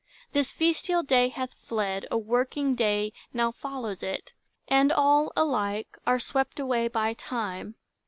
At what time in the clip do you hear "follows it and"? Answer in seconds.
3.51-4.91